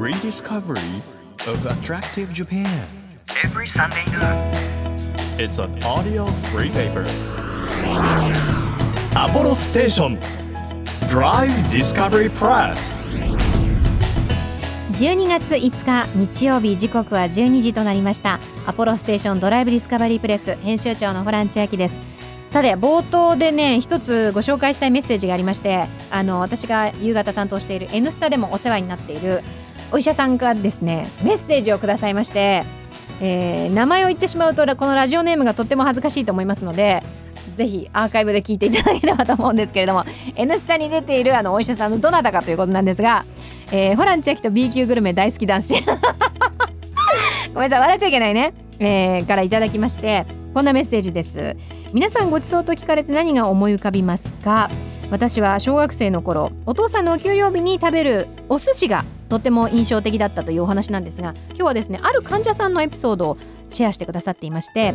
[0.00, 1.02] rediscovery
[1.46, 2.66] of attractive Japan.
[3.44, 4.50] every Sunday noon.
[5.38, 7.04] It's an audio free paper.
[9.14, 10.18] Apollo Station
[11.10, 12.98] Drive Discovery Press.
[14.92, 22.00] 12月5日日曜日時刻は12時となりましたアポロステーションドライブディスカバリープレス編集長のホラン千秋です
[22.48, 29.42] さて冒頭でね一つご紹介したいメッセージがありましてあの私が夕方担当している「N スタ」でもお世話になっている
[29.92, 32.64] お医者さんがですねメッセージをくださいまして、
[33.20, 37.02] えー名前を言ってしまうとこのラジオネームがとっても恥ずかしいと思いますので
[37.54, 40.04] ぜひアーカイブで聞いていただければと思うんですけれども
[40.36, 43.24] 「N スタ」に出ているあのお医者さんのどなたかということなんですが、
[43.72, 45.74] えーホラン千秋と B 級グルメ大好き男子。
[47.52, 51.56] ごめんなさい笑っちゃいけないね、えーからいただきましてこんなメッセージです。
[51.92, 54.70] 皆さんごちそうと聞かれて何が思い浮かびますか？
[55.10, 64.94] 私は小学生の頃お父さんのお給料日に食べるお寿司がとっても印象的だったというお話なんですが今日はですねある患者さんのエピソードをシェアしてくださっていまして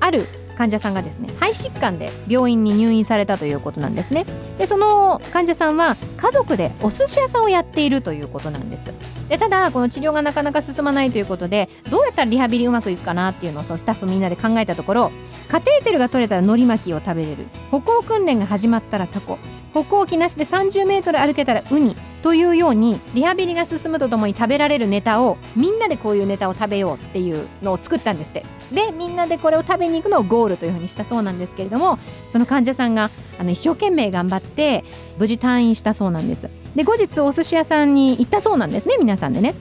[0.00, 0.26] ある
[0.60, 4.26] 患者さんがですね肺疾患で病院に入院されたということなんですね。
[4.58, 8.92] でその患者さんは家族でお寿司屋さんをやっているということなんです。
[9.30, 15.12] でただこの治療がなかなか進まないということでどうやったらリハビリうまくいくかなっていうのをそのスタッフみんなで考えたところ
[15.48, 19.38] カテーテルが取れたら海苔巻きを食べれる歩行訓練が始まったらタコ
[19.72, 28.44] 歩行器なしで30メートル歩けたらウニというようにリハビリが進むとともに食べられるネタをみんなでこういうネタを食べようっていうのを作ったんですって。
[28.72, 31.98] でみんなでこれを食べに行くのをゴールというふうにしたそうなんですけれども
[32.30, 34.84] その患者さんがあの一生懸命頑張って
[35.18, 36.48] 無事退院したそうなんです。
[36.76, 39.54] で後日お寿司屋さんに行ったそうなんですね皆さんでね。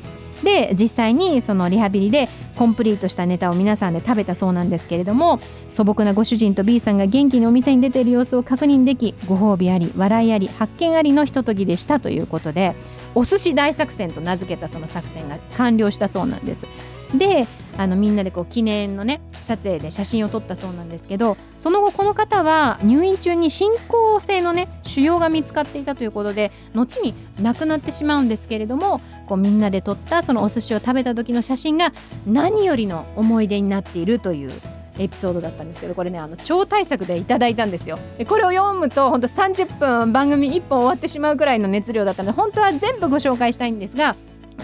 [0.43, 12.75] で実際にそのリハビリでコンプリートしたネタを皆さんで食べたそうなんですけれども素朴なご主人と B さんが元気にお店に出ている様子を確認できご褒美あり笑いあり発見ありのひとときでしたということで
[13.15, 16.67] お寿司大作戦と名付けたその作戦が完了したそうなんです。
[17.15, 17.47] で
[17.79, 31.93] あのみんなでこう記念のね撮影で写真を撮ったそうなんですけどその後この方は入院中に進行性のね腫瘍が見つかっていたということで後に亡くなってしまうんですけれどもこうみんなで撮ったそのお寿司を食べた時の写真が
[32.27, 34.51] 何よりの思い出になっているという
[34.97, 37.97] エピソードだったんですけどこれねあの超大作でいただいたんですよ。
[38.17, 44.17] でこれを読むと本当30分番組1本終わってしまうくらいの熱量だったので本当は全部ご紹介したいんですが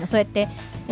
[0.05, 0.49] そうやって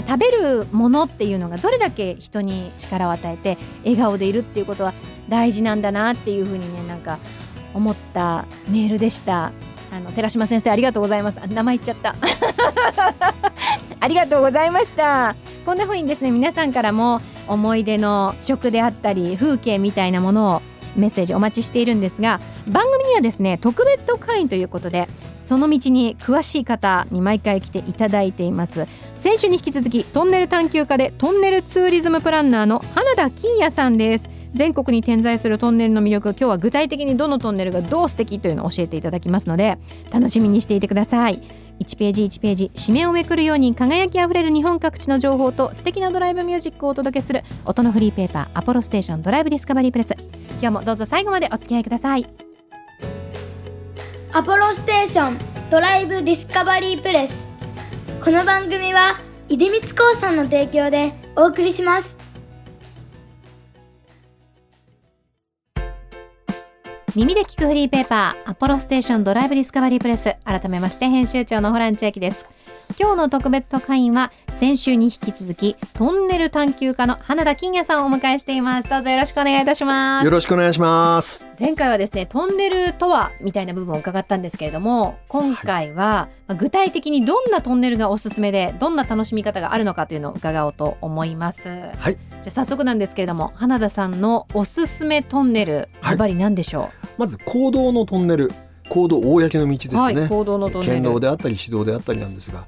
[0.08, 4.94] 食べるものっていうのがどれだけ人に力を与えて笑顔でいるっていうことは
[5.30, 7.19] 大事なんだなっていうふうにねなんか
[7.74, 9.52] 思ったメールでした。
[9.91, 11.40] あの寺島先生ありがとうございます。
[11.40, 12.16] あ名前言っちゃった。
[14.00, 15.35] ありがとうございました。
[15.66, 20.62] こんな風にですね皆さんからも思い出の食であったり風景みたいなものを
[20.96, 28.88] メッセージお待ちしているんですが番組にはですね特別特派員ということでその道に詳しい方に毎回来ていただいています。
[29.16, 34.30] 先週に引き続きトンネル探求家でトンネルツーリズムプランナーの花田金也さんです。
[34.53, 39.80] 全国に点在するトンネルの魅力今日は具体的にどのトンネルがどう素敵というのを教えていただきますので
[40.12, 41.62] 楽しみにしていてください。
[41.79, 50.16] 1ページ1ページ紙面をめくるように輝きあふれる日本各地の情報と素敵なドライブミュージックをお届けする音のフリーペーパーアポロステーションドライブディスカバリープレス。
[50.53, 52.25] 今日もどうぞ最後までお付き合いください。
[54.31, 55.38] アポロステーション
[55.69, 57.47] ドライブディスカバリープレス。
[58.23, 59.19] この番組は
[59.50, 62.22] 出光興産の提供でお送りします。
[67.16, 70.35] 耳で聞くフリーペーパーアポロステーションドライブディスカバリープレス。
[70.46, 72.44] 改めまして編集長のホラン千秋です。
[73.00, 78.90] 今日の特別特派員は先週に引き続きトンネル探求家の花田金也さんをお迎えしています。
[78.90, 80.25] どうぞよろしくお願いいたします。
[80.25, 81.46] よろしくお願いします。
[81.59, 91.69] 前回はですねトンネルとはみたいな部分を伺ったんですけれども今回は、まあ具体的にどんなトンネルがおすすめでどんな楽しみ方があるのかというのを伺おうと思います。
[91.69, 92.16] はい。
[92.16, 96.13] じゃあ早速なんですけれども花田さんのおすすめトンネルはい。
[96.13, 98.51] ズバリ何でしょまず公道のトンネル、
[98.90, 99.97] 公道公の道ですう、ね。
[99.97, 102.66] はい公道のトンネル県道であったり市道であったりなんですが、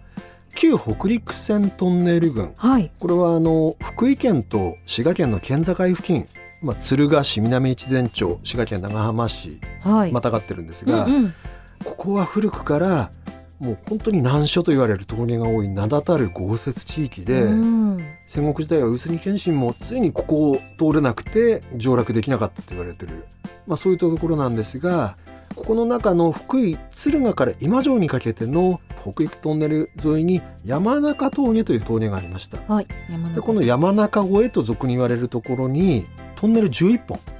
[0.55, 2.53] 旧北陸線トンネル群。
[2.55, 6.27] はいこれはあの福井県と滋賀県の県境付近、
[6.61, 11.33] まあ敦賀市南越前町、滋賀県長浜市はい、またがってるんですが、うんうん
[11.83, 13.11] ここは古くから
[13.59, 18.05] もう本当に難所と言われる峠が多い名だたる豪雪地域で、うん。
[18.25, 23.25] 戦国時代は臼井謙信もついにここを通れなくて上洛できなかったと言われてる、
[23.67, 25.15] まあ、そういったところなんですが
[25.55, 32.57] ここの中の福井敦賀から今城にかけての北陸トンネル沿いに山中峠という峠がありました。
[32.67, 32.87] はい
[33.35, 37.34] でこの山中越えと俗に言われるところにトンネル11本うん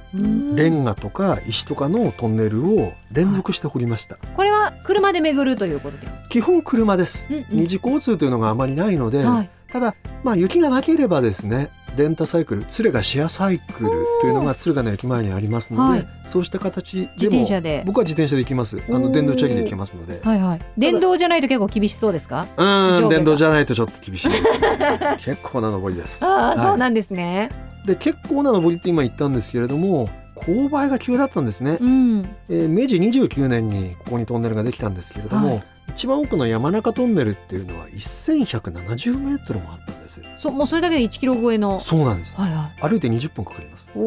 [0.54, 4.16] レンガとか石とかのトンネルを連続して掘りました。
[4.16, 6.06] これは車で巡るということで。
[6.28, 7.26] 基本車です。
[7.30, 7.44] うんうん。
[7.50, 9.50] 二次交通というのがあまりないので、はい。
[9.70, 13.90] ただまあ雪がなければですねレンタサイクル敦賀シェアサイクル
[14.20, 16.08] というのが敦賀の駅前にありますので、はい。
[16.26, 17.82] そうした形でも自転車で。
[17.86, 18.78] 僕は自転車で行きます。
[18.88, 20.20] あの電動チャリで行けますので。
[20.22, 20.60] はいはい。
[20.78, 22.46] 電動じゃないと結構厳しそうですか？
[22.56, 24.28] うん電動じゃないとちょっと厳しい。
[24.28, 26.24] です、ね、結構な登りです。
[26.24, 26.58] ああ、はい。
[26.58, 27.50] そうなんですね。
[27.86, 32.36] で結構な登りって今言ったんですけれども勾配が急だったんですね、うん。
[32.48, 41.78] えー明治29年にここにトンネルができたんですけれども、はい一番奥の山中トンネルっていうのは1170メートルもあったんですそもうそれだけで1キロ超えの。
[41.78, 43.98] そうなんですはいは歩いて20分かかりますい。
[43.98, 44.00] お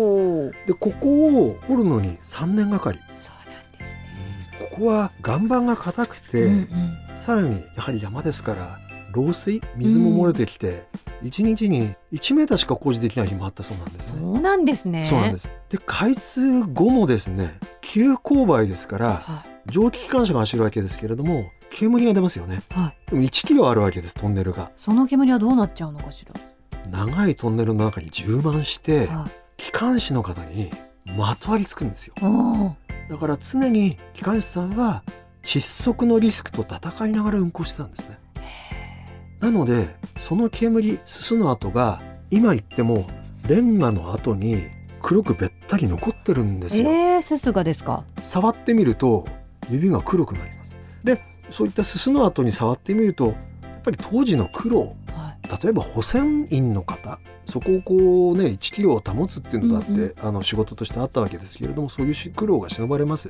[0.48, 0.52] お。
[0.68, 4.70] でここを掘るのに3年がかりそうなんですね。
[4.70, 8.80] ここは岩盤が硬くて、うんうんさらにやはり山ですから
[9.14, 10.86] 漏水水も漏れてきて、
[11.24, 15.04] 1日に1メーターしか工事できない日もあったそうなんですねそうなんですね。
[15.06, 22.74] そうなんですで開通後もですね急勾配ですからは蒸気機関車が走るわけですけれども煙が出ますよねい。
[22.74, 23.12] はい。
[23.12, 26.34] でも1キロあるわけですトンネルがその煙はどうなっちゃうのかしら？
[26.90, 29.32] 長いトンネルの中に充満してはい。
[29.58, 30.72] 機関士の方に
[31.18, 32.16] まとわりつくんですよ。
[33.10, 35.04] だから常に機関士さんは
[35.44, 38.19] 窒息のリスクと戦いながら運行してたんですね
[39.40, 39.88] なので
[40.18, 42.02] その煙すすの跡が
[42.32, 43.08] 今言っても
[43.48, 44.64] レンガの跡に
[45.02, 48.04] 黒くべったり残ってるんですよ、ええ、すすがですか？
[48.22, 49.26] 触ってみると
[49.70, 50.80] 指が黒くなります。
[51.04, 55.64] でそういったすすの跡に触ってみるとやっぱり当時の苦労はい。
[55.64, 60.14] 例えば保線員の方そこをこうね1キロを保つっていうのだって、うんうん。
[60.20, 63.30] あの仕事としてあったわけですけれどもそういう苦労が忍ばれます。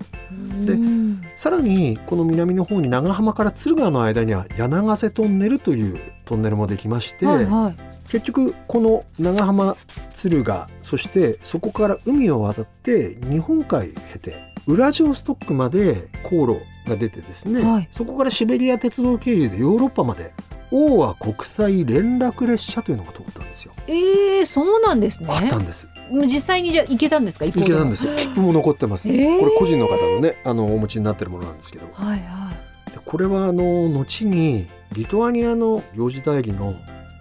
[0.65, 1.08] でうん
[1.39, 8.09] さらにこの南の方に長浜から敦賀の間には柳ヶ瀬トンネルというトンネルもできまして、はいはい。
[8.09, 9.77] 結局この長浜
[10.11, 14.35] 敦賀そしてそこから海を渡って日本海経て
[14.67, 16.59] ウラジオストックまで航路
[16.89, 20.33] が出てですね、はいそこからシベリア鉄道経由でヨーロッパまで
[20.71, 23.71] 大和国際連絡列車というのが通ったんですよ。
[23.87, 25.29] ええ、そうなんですね。
[25.31, 25.87] あったんです。
[26.11, 27.45] 実際にじゃあ行けたんですか。
[27.45, 28.15] 行行けたんですよ。
[28.15, 31.87] 切符も残ってます、えーこれ個人の方のねあのお持ちになってるものなんですけど。
[31.93, 32.51] はいは
[32.87, 32.91] い。
[32.91, 36.75] でこれはあの後にリトアニアの行事代理の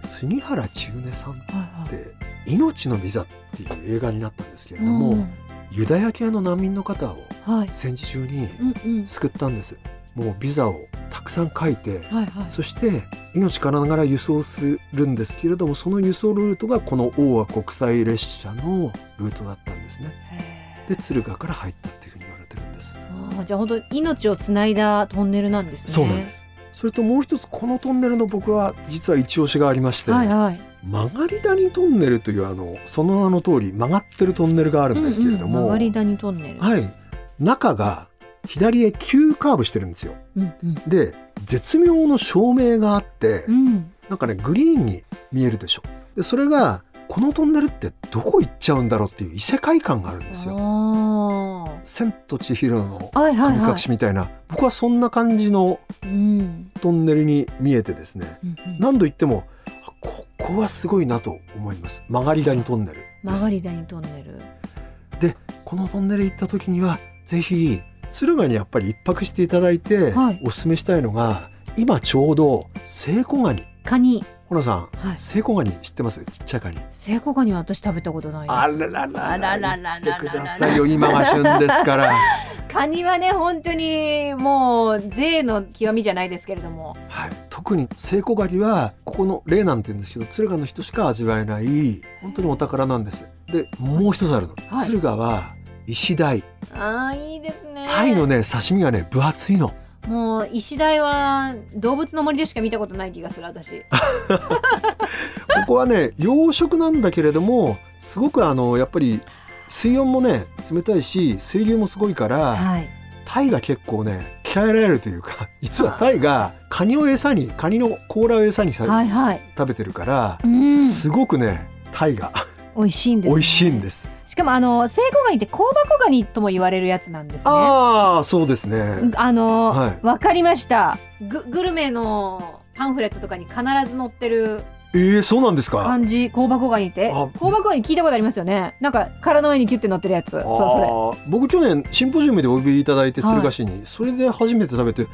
[0.05, 1.89] 杉原千畝さんっはいはい。
[1.89, 2.05] て
[2.47, 5.29] 「命のビザ」っていう映画になったんですけれども、うん
[5.71, 7.67] ユダヤ系の難民の方をはい。
[7.69, 8.47] 戦時中に
[8.85, 9.07] うんうん。
[9.07, 9.77] 救ったんです。
[10.19, 12.49] もうビザをたくさん書いて、はいはい。
[12.49, 20.13] そして命からがら輸送するんですけれどもその輸送ルートがこの大和国際列車のルートだったんですね。
[20.31, 22.97] へで敦賀から入ったっていうふうに言われてるんです。
[22.97, 25.87] ーあーじゃあ本当命をつないだトンネルなんですね。
[25.87, 26.29] そうなんで。
[26.29, 26.47] す。
[26.73, 30.59] それともう一つこのトンネルの僕は実は一押しがありまして、はいはい。
[30.83, 36.59] 曲がり谷トンネルというあのその名の通り曲がってるトンネルがあるんですけれども、うんうん曲がり谷トンネル。
[36.59, 36.93] はい
[37.39, 38.09] 中が
[38.45, 40.13] 左へ急カーブしてるんですよ。
[40.35, 40.75] うんうん。
[40.87, 41.13] で
[41.45, 43.91] 絶妙の照明があって、うん。
[44.09, 45.83] なんかねグリーンに見えるでしょ。
[46.15, 50.55] でそれがこのトンネルってどこ行っちゃうんだろうっていう異世界観があるんですよ。
[50.59, 53.19] あ千と千尋のあ。
[53.19, 53.79] はいはい神隠はい。
[53.79, 56.71] しみたいな、僕はそんな感じのうん。
[56.81, 59.43] トンネルに見えてですねうんうん何度言っても
[59.85, 65.35] あここはすごいなと思います曲がり谷トンネルです曲がり谷トンネル。
[65.65, 70.41] このトンネル行った時にはぜひ敦賀にやっぱり一泊していただいて、はい。
[70.43, 73.63] おすすめしたいのが今ちょうどセイコガニ。
[73.85, 74.23] カニ。
[74.47, 75.17] ほなさん、はい。
[75.17, 76.25] セイコガニ知ってます？
[76.25, 76.77] ちっちゃいカニ。
[76.89, 78.49] セイコガニは私食べたことない。
[78.49, 82.13] あらららあらららららてくださいよ今が旬ですから。
[82.71, 86.95] カニはね本当にもう税の極みじゃないですけれども。
[87.09, 93.25] はい、特にセイコガニはここの例なんて言うんですけど敦賀の人しか味わえない本当にお宝なんです。
[93.51, 94.87] でもう一つあるの、はい。
[94.87, 95.53] 敦賀は
[95.91, 96.43] 石鯛
[96.75, 97.87] ああいいですね。
[97.89, 99.73] 鯛のね刺身がね分厚いの
[100.07, 103.83] もう石鯛は動物の森でしか見たことない気がする私。
[104.29, 109.19] ここはね養殖なんだけれどもすごくあのやっぱり
[109.67, 112.89] 水温もね冷たいし水流もすごいからはい。
[113.25, 119.41] タイが結構ね鍛えられるというか 実はタイがカニを餌にカニの甲羅を餌にさ、はいはい。
[119.55, 122.31] 食べてるから、うんすごくねタイが
[122.79, 123.35] 美味しいんです、ね。
[123.35, 124.13] 美味しいんです。
[124.25, 127.51] しかもあのセイコガニって香箱ガニとも言われるやつなんですね。
[127.53, 129.11] ああそうですね。
[129.15, 131.43] あの、はいわかりましたグ。
[131.49, 135.83] グルメのパンフレットとかに必ず載ってるえー、そうなんですか？
[135.83, 138.77] 漢字香箱ガニってあ香箱ガニ聞いたことありますよね。
[138.79, 140.31] なんか殻の上にキュッて乗ってるやつ。
[140.31, 145.05] そうそあー僕去年シンポジウムでお呼びいただいてはい敦賀市に、それで初めて食べて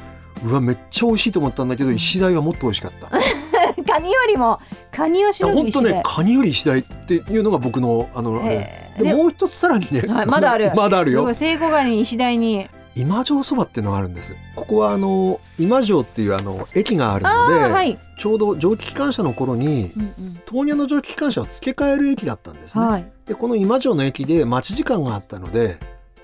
[0.44, 3.10] うわめっちゃ美味しいと思ったんだけど石鯛はもっと美味しかった。
[3.86, 3.92] れ。
[3.92, 10.72] カニよりもカニをしのぐ本当ねカニより次第っていうのが僕のあのででもう一つさらにね、はい、まだある。
[10.76, 11.32] まだあるよ。
[11.34, 12.68] 聖子ガニ石台に。
[12.94, 14.34] 今城そばっていうのがあるんです。
[14.54, 20.14] ここはあの今城っていうあの駅があるあので、あはい、ちょうど蒸気機関車の頃にうん
[20.58, 20.78] うん。
[20.78, 23.06] の蒸気機関車を付け替える駅だったんですね、はい。
[23.26, 25.76] でこの今城の駅で待ち時間があったので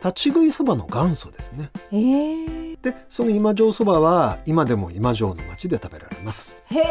[0.02, 1.71] 立ち食いそばの元祖ですね。
[1.92, 1.97] え。
[1.97, 6.59] ー、でその今城そばは今でも今城の町で食べられます。
[6.64, 6.85] へえ。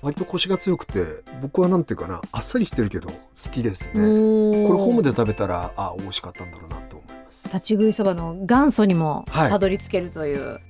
[0.00, 3.16] 割とコシが強くて僕はなんていうかなあっさりしてるけど好
[3.50, 3.94] きですね。
[3.94, 7.48] ここれホームで食べたらあ美味しかったんだろうなと思います。
[7.48, 9.50] 立ち食いそばの元祖にもはい。
[9.50, 10.60] たどり着けるという、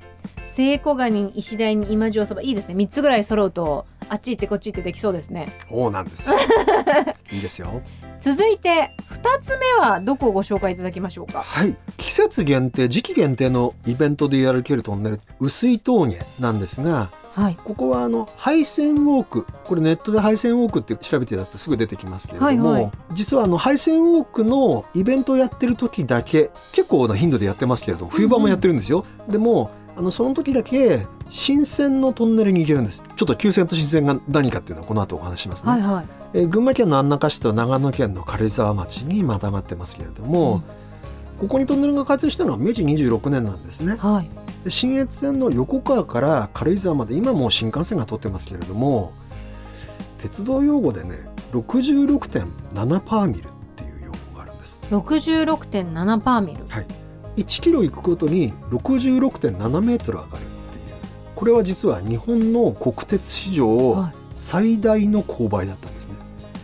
[0.43, 2.75] 聖子ガニ石台に今城そばいいですね。
[2.75, 5.49] 3つぐらい揃うとあっち行ってこっち行ってできそうですね。
[5.69, 6.31] そうなんです。
[6.31, 6.37] よ
[7.33, 7.81] いいですよ。
[8.19, 11.43] 続いて2つ目はどこをご紹介いただきましょうか？
[11.43, 11.75] はい。
[11.97, 17.57] 季節限定時期限定のイベントで歩けるトンネル薄い峠なんですがはい。
[17.65, 22.93] ここはあの配線ウォークこれネットで配線ウォークって調べてだくとすぐ出てきますけれども、はいはい。
[23.15, 33.03] 実はあの配線ウォークのイベントをやってる時だけ結構な頻度でやってますけれども冬場もやってるんですよ、でもあのその時だけ新線のトンネルに行けるんです。
[33.17, 36.07] ちょっと旧線と新線が何かっていうのはこの後お話ししますね、はいはい。
[36.35, 40.63] えー群馬県の安中市と長野県の軽井沢町にまたまってますけれども、
[41.39, 43.97] ここにトンネルが開通したのは明治26年なんですね。
[43.97, 44.31] はい。
[44.65, 49.13] で新越線の横川から軽井沢まで今もう新幹線が通ってますけれども
[50.19, 51.17] 鉄道用語でね
[51.53, 54.83] 66.7パーミルっていう用語があるんです。
[54.91, 56.65] 66.7パーミル。
[56.69, 56.87] はい
[57.37, 60.95] 1キロ行くごとに66.7メートル上がるっていう。
[61.35, 64.13] これは実は日本の国鉄史上はい。
[64.35, 66.15] 最大の勾配だったんですね。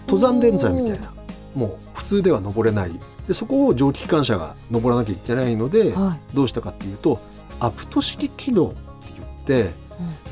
[0.06, 1.12] 登山電山みたいな。
[1.54, 2.92] もう普通では登れない。
[3.26, 6.34] でそこを蒸気機関車が登らなきゃいけないのではい。
[6.34, 7.20] どうしたかっていうと
[7.60, 8.76] アプト式機能って
[9.16, 9.74] 言って、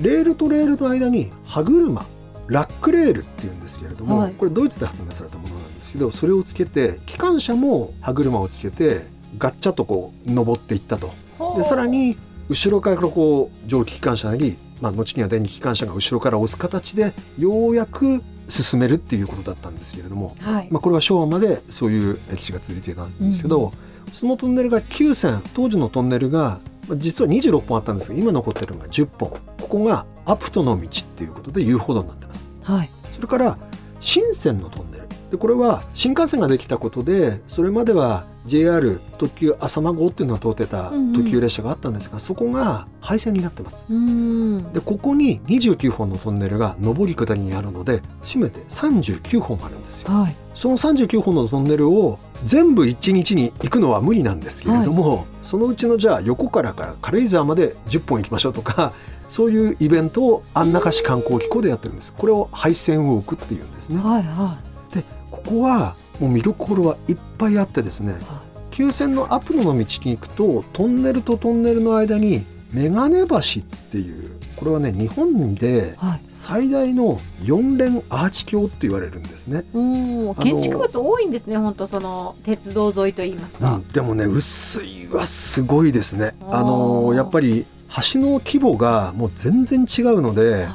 [0.00, 2.06] レールとレールの間に歯車
[2.46, 4.32] ラックレールっていうんですけれども、はい。
[4.32, 9.06] これドイツで発明されたものなんですけどそれをつけて機関車も歯車をつけて
[9.38, 11.12] ガッチャとこう登っていったと。
[11.56, 12.16] でさらに
[12.48, 20.68] 後ろからこう蒸気機関車なり、まあ、後には電気機関車が後ろから押す形でようやく進めるっていうことだったんですけれども、はい。
[20.70, 23.72] まあ、これは昭和までそういう歴史が続いていたんですけど、
[24.12, 29.30] そのトンネルが9線当時のトンネルがまあ実は26本あったんですが今残ってるのが10本。
[29.30, 32.50] ここがアプトの道っていうことで遊歩道になってます。
[32.62, 32.90] はい。
[33.12, 33.58] それから
[33.98, 41.12] 新線のトンネルでこれは新幹線ができたことでそれまでは JR 特急浅間号っていうのが通ってたうんうん。
[41.12, 43.86] 特急列車があったんですが、そこが廃線になってます。
[44.72, 50.12] でここに29本のトンネルが上り下りにあるので締めて39本あるんですよ。
[50.12, 50.36] はい。
[50.54, 58.92] その39本のトンネルを全部一日に行くのは無理なんですけれども、そのうちのじゃあ横からから軽井沢まで10本行きましょうとか
[59.28, 62.12] そういうイベントを安中市観光機構でやってるんです。
[62.12, 64.00] これを廃線ウォークっていうんですね。
[64.00, 64.65] はいはこ
[65.46, 73.40] こはもう見どころはいっぱいあってですねは旧線のアプロの道に行くとトンネルとトンネルの間にメガネ橋っ
[73.90, 76.20] ていうこれはね日本でいはい。
[76.28, 79.64] 最大の4連アーチ橋って言われるんですね。
[79.72, 83.88] おー建築物多いんですね本当その鉄道沿いといいますか、うん。
[83.88, 86.34] でもね薄いはすごいですね。
[86.50, 87.66] あのやっぱり
[88.12, 90.66] 橋の規模がもう全然違うのではい。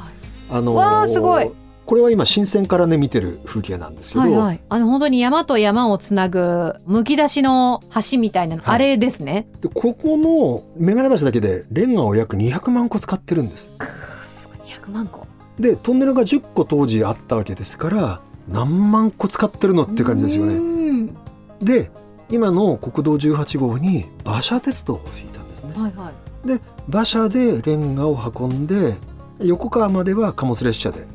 [0.50, 1.50] あのわーすごい
[1.92, 9.46] これは今新線からね見てる風景なんですけど、はいはい、あの本当に山と山をつなぐむき出しの橋みたいなの、はいあれですね。
[9.60, 13.76] でここの眼鏡橋だけでレンガを約200万個使ってるんです
[14.24, 15.26] すごい200万個。
[15.60, 21.14] でトンネルが10個当時あったわけですから何万個使ってるのって感じですようねん
[21.60, 21.90] で
[22.30, 26.60] 今の国道18号に馬車鉄道を引いたんですねはいはい。
[26.88, 28.94] 馬車でレンガを運んで
[29.40, 31.06] 横川までは貨物列車で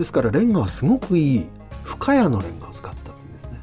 [0.00, 1.46] ですからレンガはすごくいい
[1.84, 3.58] 深谷のレンガを使ってたんですね。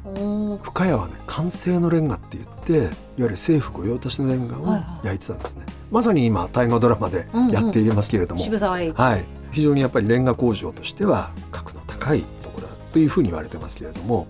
[0.62, 5.06] 深谷はね完成のレンガって言っていわゆる政府御用達のレンガをはいはい。
[5.06, 8.96] 焼いてたんですね、まさに今大河ドラマでやっていますけれども、渋沢栄一。
[8.96, 14.28] はい、非常にやっぱりレンガ工場としては格の高いところだというふうに言われてますけれども。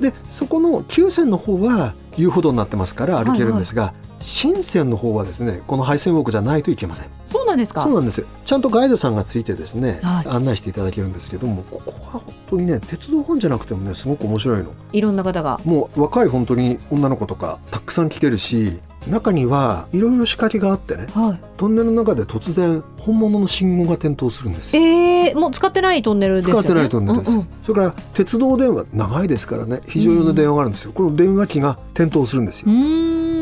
[0.00, 3.94] でそこの旧線の方は遊歩道になってますから歩けるんですが、
[4.26, 7.08] 新線の方はですねこの廃線ウォークじゃないといけません。
[7.24, 7.82] そうなんですか？
[7.82, 8.26] そうなんですよ。
[8.44, 10.26] ちゃんとガイドさんがついてですね、はい。
[10.26, 14.72] 案内していただけるんですけどもここは本当にね鉄道ファンじゃなくてもねすごく面白いの。
[14.92, 15.60] いろんな方が。
[15.64, 21.40] もう若い本当に女の子とかたくさん来てるし中にはいろいろ仕掛けがあってねはい。
[21.56, 24.76] トンネルの中で突然本物の信号が点灯するんです。
[24.76, 26.62] よえー、もう使ってないトンネルですよね？
[26.64, 27.48] 使ってないトンネルです、うんうん。
[27.62, 32.68] それから鉄道電話長いですからね非常用の電話があるんですよ、この電話機が点灯するんですよ、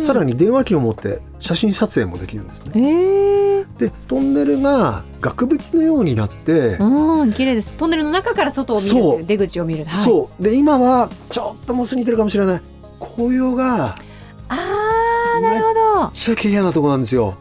[0.04, 2.72] さらに電話機を持って写真撮影もできるんですね。
[2.76, 7.72] ええでトンネルが額縁のようになって、うん綺麗です。
[7.72, 10.42] トンネルの中から外を見る出口を見る、はい、そう。
[10.42, 12.62] で今はちょっともう過ぎてるかもしれない。
[13.00, 13.96] 紅葉が
[14.48, 16.00] あーなるほど。
[16.02, 17.34] めっちゃ綺麗なとこなんですよ。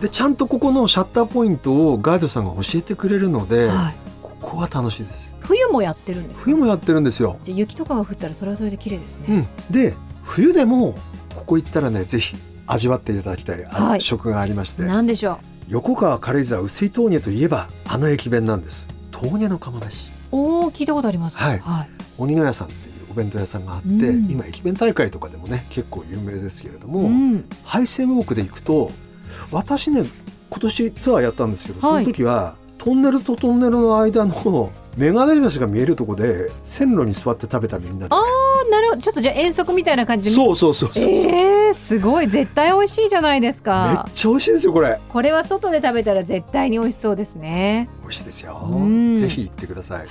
[0.00, 5.34] でちゃんとここのシャッターポイントをガイドさんが教えてくれるので、はい、ここは楽しいです。
[5.40, 6.44] 冬もやってるんですか？
[6.44, 7.38] 冬もやってるんですよ。
[7.42, 10.94] じゃあ雪とかが降ったらそれはそれで綺麗ですね、うん、で冬でも
[11.36, 14.00] ここ行ったらねぜひ味わっていただきたい、あはい。
[14.00, 14.82] 食がありまして。
[14.82, 15.38] なんでしょ
[15.68, 18.90] 横川軽井沢薄い豆乳といえばあの駅弁なんです。
[19.12, 20.12] 豆乳の釜飯。
[20.32, 21.38] うおお聞いたことあります。
[21.38, 21.58] はい。
[21.60, 21.88] はい、
[22.18, 24.30] 鬼の屋さんっていうお弁当屋さんがあって、うん。
[24.30, 27.44] 今駅弁大会とかでもね結構有名ですけれども、うん。
[27.64, 28.90] 配線ウォークで行くと
[29.50, 30.04] 私ね
[30.50, 32.06] 今年ツアーやったんですけどそはい。
[32.06, 38.14] の時は、トンネルとトンネルの間のメガネ橋が見えるとこで線路に座って食べたみんなで。
[38.14, 39.02] ああなるほど。
[39.02, 40.34] ちょっとじゃあ遠足みたいな感じで。
[40.34, 42.28] そうそうそうそうえー、すごい。
[42.28, 44.98] 絶対美味しいじゃないですめっかちゃ美味しいですよこれ。
[45.08, 47.88] これは外で食べたら絶対に美味しそうですね。
[48.02, 48.68] 美味しいですよ。
[48.70, 49.16] うん。
[49.16, 49.98] ぜひ行ってください。
[50.00, 50.08] はい。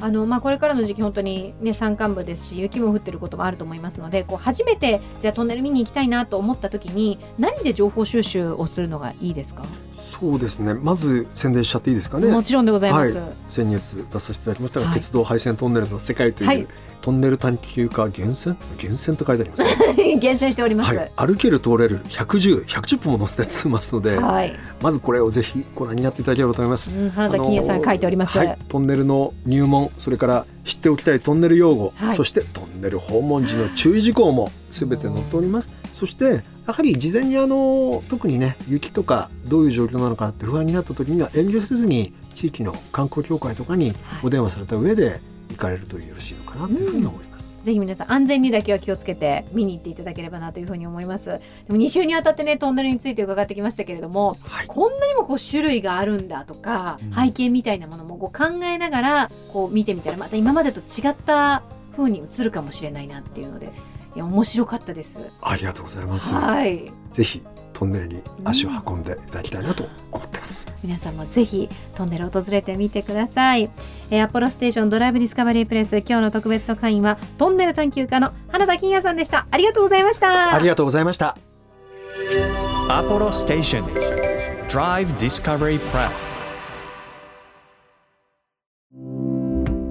[0.00, 9.64] あのまあ、これからの時期本当に、ね、山間部ですし雪も降ってることもあると思いますのでこう初めてじゃあトンネル見に行きたいなと思った時に何で情報収集をするのがいいですか、
[10.08, 10.74] そうですね。
[10.74, 12.28] まず宣伝しちゃっていいですかね。
[12.28, 14.94] もちろんでございます、はい、先月出させていただきましたが、はい。
[14.94, 16.66] 鉄道配線トンネルの世界という、はい。
[17.00, 20.16] トンネル探求家厳選厳選と書いてありますね。
[20.20, 24.58] 厳選しております、はい、歩ける通れる110、110分も載せてますので、はい。
[24.82, 26.90] まずこれをぜひご覧になっていただければと思います。
[26.90, 35.72] うん、花田金也さん書いております、はい、トンネルの入門、それから知っておきたいトンネル用語、はいそしてトンネル訪問時の注意事項もすべて載っております。
[35.94, 47.48] そしてやはり事前にあの特にね雪とかどういう状況なのかなって不安になった時には遠慮せずに地域の観光協会とかにお電話された上で行かれるとよろしいのかなというふうに思います。
[47.62, 61.62] ぜひ皆さん安全にだけは気をつけて見に行っていただければなというふうに思いますでも2週にわたってねトンネルについて伺ってきましたけれどもはい、こんなにもこう種類があるんだとか、うん背景みたいなものもこう考えながらこう見てみたらまた今までと違った
[61.96, 63.72] 風に映るかもしれないなっていうので
[64.14, 65.20] いや面白かったです。
[65.42, 66.32] ありがとうございます。
[66.32, 67.42] はいぜひ
[67.78, 70.66] トンネルに足を運んでいただきたいなと思ってます。
[70.82, 73.70] 皆さんもぜひトンネルを訪れてみてください、
[74.10, 79.46] えーアポロステーションドライブディスカバリープレス今日の特別特派員はトンネル探求家の花田金也さんでした。
[79.50, 80.54] ありがとうございました。
[80.54, 81.36] ありがとうございました。
[82.88, 83.84] Apollo Station
[84.68, 86.10] Drive Discovery Press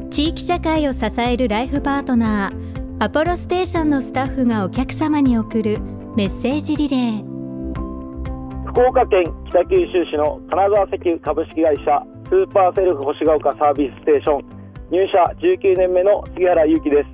[0.09, 5.79] 地域社会を支えるライフパートナーアポロステーションのスタッフがお客様に送る
[6.15, 7.36] メッセージリレー
[8.77, 11.97] 福岡県北九州市の金沢石油株式会社
[12.29, 14.45] スーパーセルフ星ヶ丘サービスステーション。
[14.93, 17.09] 入社19年目の杉原祐希です。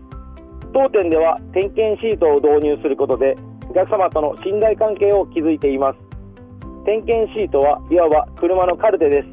[0.74, 3.38] 当店では点検シートを導入することで
[3.72, 6.00] お客様との信頼関係を築いています。
[6.84, 9.28] 点検シートはいわば車のカルテです。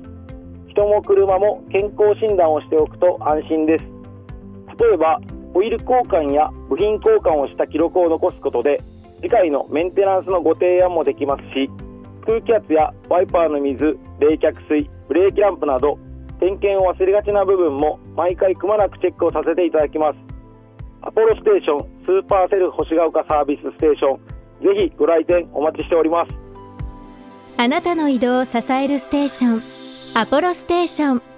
[0.70, 3.84] 人も車も健康診断をしておくと安心です。
[4.78, 5.18] 例えば
[5.52, 8.78] オイル交換や部品交換をした記録を残すことで
[9.16, 11.68] 次回のメンテナンスのご提案もできますし
[12.20, 15.98] 空気圧やワイパーの水冷却水ブレーキランプなど
[16.38, 20.18] 点検を忘れがちな部分も毎回くまなくチェックをさせていただきます。
[21.02, 26.32] アポロステーションスーパーセル星ヶ丘サービスステーションぜひご来店お待ちしております。
[27.56, 29.62] あなたの移動を支えるステーション
[30.14, 31.29] アポロステーション。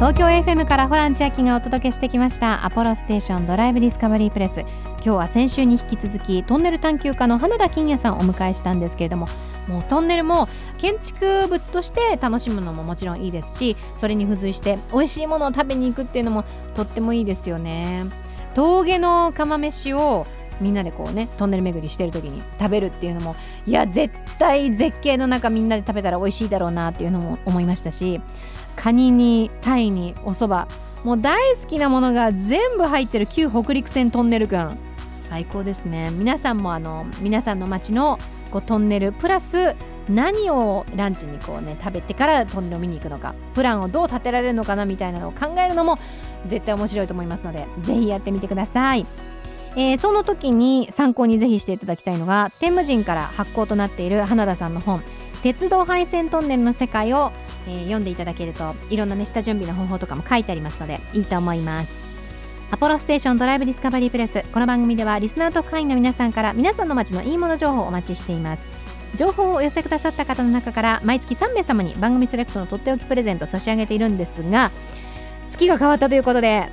[0.00, 4.60] 東京 FM からホラン千秋がお届けしてきましたアポロステーションドライブディスカバリープレス。
[4.60, 9.28] 今日は先週に引き続きトンネル探求家の花田金也さんをお迎えしたんですけれども
[9.68, 18.06] もうトンネルも建築物として楽しむのももちろんいいですしそれに付随して美味しいものを食べに行くっていうのもとってもいいですよね。
[18.54, 20.26] 峠の釜飯を
[20.60, 23.36] みんなでこうねトンネル巡りしてる時に食べるっていうのも
[23.66, 28.20] いや絶対絶景の中みんなで食べたら美味しいだろうなっていうのも思いましたし
[28.80, 30.74] カニにタイにお蕎麦。
[31.04, 34.70] もう大好きなものが全部入ってる旧北陸線トンネル群。
[35.16, 36.10] 最高ですね。
[36.12, 38.18] 皆さんもあの皆さんの街の
[38.50, 39.12] こうトンネル。
[39.12, 39.76] プラス
[40.08, 43.34] 何をランチにこうね食べてからトンネルを見に行くのか。
[43.54, 45.98] プランをどう立てられるのかなみたいなのを考えるのも
[46.46, 49.04] 絶対面白いと思いますのでぜひやってみてください。
[49.76, 55.02] えーその時に参考にぜひしていただきたいのが天武人から発行となっている花田さんの本
[55.44, 57.30] 「鉄道配線トンネルの世界を」
[57.70, 61.98] えー読んでいただけるといろんなね下準備の方法とかも書いてありますのでいいと思います。
[62.72, 64.44] アポロステーションドライブディスカバリープレス。
[64.52, 68.68] この番組ではリスナー特派員の皆さんから皆さんの街のいいもの情報をお待ちしています。
[69.14, 74.70] 情報をお寄せくださった方の中から毎月3名様に番組セレクトのとっておきプレゼントを差し上げているんですが
[75.48, 76.68] 月が変わったということで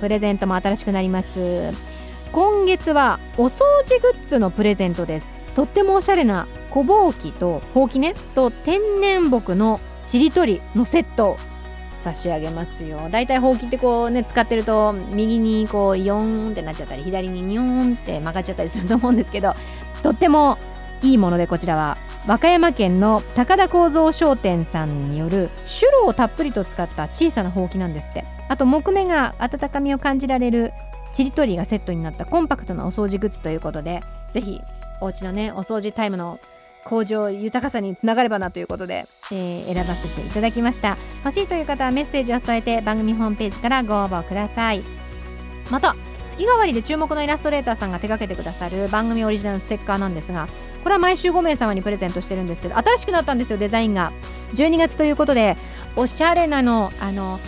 [0.00, 1.72] プレゼントも新しくなります。
[2.32, 5.34] 今月はお掃除グッズのプレゼントです。
[5.54, 9.80] とってもおしゃれな小ぼうきとほうきねと天然木の
[10.12, 11.38] ちりとりのセット
[12.02, 13.08] 差し上げますよ。
[13.10, 19.54] だいたいほうきってこうね使ってると右にこうヨーンってなっちゃったり左にニョーンって曲がっちゃったりすると思うんですけど
[20.02, 20.58] とっても
[21.00, 21.96] いいものでこちらは
[22.26, 28.26] 和歌山県の高田構造商店さんによるシュロをたっぷりと使った小さなほうきなんですって。
[28.50, 30.74] あと木目が温かみを感じられる
[31.14, 34.60] ちりとりがセットになったコンパクトなお掃除グッズということでぜひ
[35.00, 36.38] お家のねお掃除タイムの
[36.84, 40.96] 向上豊かさにつながればなということで、えー、選ばせていただきました。
[41.24, 44.82] 欲しいという方はメッセージを添えて番組ホームページからご応募ください。
[45.70, 45.96] また
[46.28, 50.48] 月替わりで注目のイラストレーターさんが手掛けてくださる番組オリジナルのステッカーなんですが
[50.82, 54.12] これは毎週5名様にプレゼントしてるんですけど新しくなったんですよデザインが。
[54.54, 55.56] 12月ということで
[55.96, 57.38] おしゃれなのあの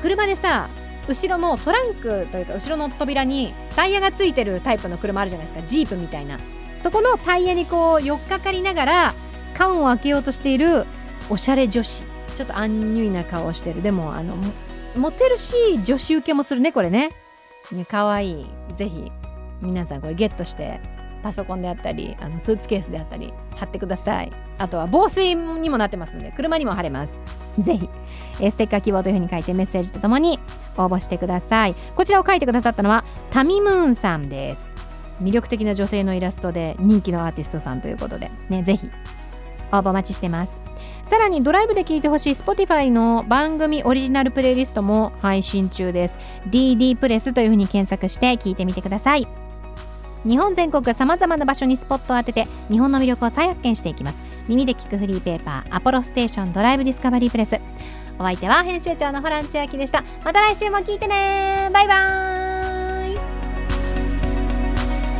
[0.00, 0.68] 車でさ
[1.08, 5.66] 後ろのトランクというか後ろの扉にタイヤがついてるタイプの車あるじゃないですか。
[5.66, 6.38] ジープみたいな。
[6.80, 9.14] そこのタイヤにこう寄っかかりながら
[9.54, 10.86] 缶を開けようとしている
[11.28, 12.04] おしゃれ女子。
[12.34, 13.82] ちょっとアンニュイな顔をしてる。
[13.82, 14.34] でもあの
[14.96, 17.10] モテるし女子受けもするねこれね。
[17.70, 18.46] ね可愛い。
[18.76, 19.12] ぜひ
[19.60, 20.80] 皆さんこれゲットして
[21.22, 24.32] パソコンであったりあのスーツケースであったり貼ってください。
[24.56, 27.20] あとは防水にもなってますので車にも貼れます。
[27.58, 27.90] ぜひ、
[28.40, 30.38] えステッカー希望というふうに書いてメッセージとともに
[30.78, 31.74] 応募してください。
[31.94, 34.89] こちらを書いてくださったのはタミムーンさんです。
[35.20, 38.90] 魅力的な女性のイラストで人気のアーティストさんということでねぜひ
[39.72, 40.60] 応募待ちしてます。
[41.02, 46.18] さらにドライブで聴いてほしい Spotify の番組オリジナルプレイリストも配信中です。
[46.48, 49.28] DD プレスというふうに検索して聴いてみてください。
[50.26, 54.22] 日本全国さまざまな場所にスポットを当てて日本の魅力を再発見していきます。
[54.48, 57.58] 耳で聞くフリーペーパーアポロステーションドライブディスカバリープレス。
[58.18, 60.04] お相手は編集長のホラン千秋でした。
[60.24, 61.70] また来週も聞いてね。
[61.72, 62.69] バイバーイ。